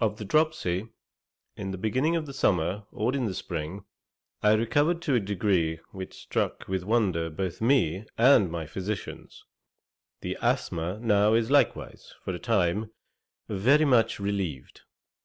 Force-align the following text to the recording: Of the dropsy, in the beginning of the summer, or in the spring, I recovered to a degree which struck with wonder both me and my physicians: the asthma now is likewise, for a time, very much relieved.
Of 0.00 0.18
the 0.18 0.24
dropsy, 0.24 0.86
in 1.56 1.72
the 1.72 1.78
beginning 1.78 2.14
of 2.14 2.26
the 2.26 2.32
summer, 2.32 2.84
or 2.92 3.12
in 3.12 3.26
the 3.26 3.34
spring, 3.34 3.84
I 4.40 4.52
recovered 4.52 5.02
to 5.02 5.16
a 5.16 5.18
degree 5.18 5.80
which 5.90 6.14
struck 6.14 6.68
with 6.68 6.84
wonder 6.84 7.28
both 7.28 7.60
me 7.60 8.06
and 8.16 8.48
my 8.52 8.66
physicians: 8.66 9.42
the 10.20 10.38
asthma 10.40 11.00
now 11.00 11.34
is 11.34 11.50
likewise, 11.50 12.14
for 12.24 12.32
a 12.32 12.38
time, 12.38 12.92
very 13.48 13.84
much 13.84 14.20
relieved. 14.20 14.82